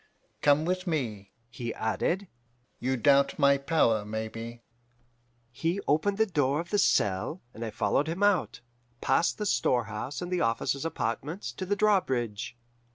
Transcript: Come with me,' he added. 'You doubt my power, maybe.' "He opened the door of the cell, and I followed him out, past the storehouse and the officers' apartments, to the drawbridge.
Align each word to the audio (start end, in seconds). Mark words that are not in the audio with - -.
Come 0.41 0.65
with 0.65 0.87
me,' 0.87 1.31
he 1.51 1.75
added. 1.75 2.27
'You 2.79 2.97
doubt 2.97 3.37
my 3.37 3.59
power, 3.59 4.03
maybe.' 4.03 4.63
"He 5.51 5.79
opened 5.87 6.17
the 6.17 6.25
door 6.25 6.59
of 6.59 6.71
the 6.71 6.79
cell, 6.79 7.39
and 7.53 7.63
I 7.63 7.69
followed 7.69 8.07
him 8.07 8.23
out, 8.23 8.61
past 8.99 9.37
the 9.37 9.45
storehouse 9.45 10.19
and 10.19 10.31
the 10.31 10.41
officers' 10.41 10.85
apartments, 10.85 11.51
to 11.51 11.67
the 11.67 11.75
drawbridge. 11.75 12.57